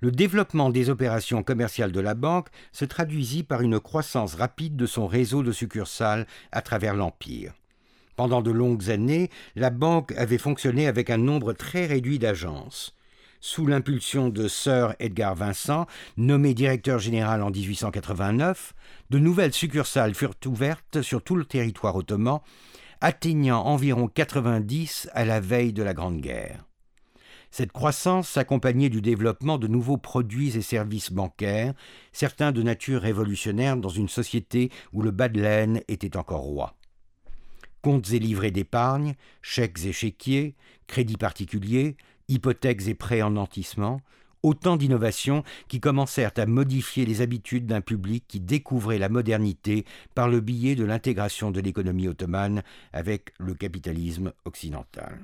[0.00, 4.86] Le développement des opérations commerciales de la banque se traduisit par une croissance rapide de
[4.86, 7.52] son réseau de succursales à travers l'Empire.
[8.14, 12.94] Pendant de longues années, la banque avait fonctionné avec un nombre très réduit d'agences.
[13.40, 15.86] Sous l'impulsion de Sir Edgar Vincent,
[16.16, 18.74] nommé directeur général en 1889,
[19.10, 22.40] de nouvelles succursales furent ouvertes sur tout le territoire ottoman,
[23.00, 26.67] atteignant environ 90 à la veille de la Grande Guerre.
[27.50, 31.74] Cette croissance s'accompagnait du développement de nouveaux produits et services bancaires,
[32.12, 36.76] certains de nature révolutionnaire dans une société où le bas de laine était encore roi.
[37.82, 40.54] Comptes et livrets d'épargne, chèques et chéquiers,
[40.86, 41.96] crédits particuliers,
[42.28, 44.00] hypothèques et prêts en nantissement,
[44.42, 49.84] autant d'innovations qui commencèrent à modifier les habitudes d'un public qui découvrait la modernité
[50.14, 55.18] par le biais de l'intégration de l'économie ottomane avec le capitalisme occidental.